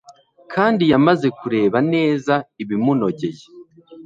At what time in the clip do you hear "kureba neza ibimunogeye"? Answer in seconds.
1.39-3.43